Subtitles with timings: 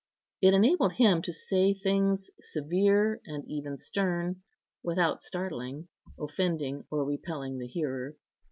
[0.41, 4.41] It enabled him to say things severe and even stern,
[4.81, 5.89] without startling,
[6.19, 8.17] offending, or repelling the hearer.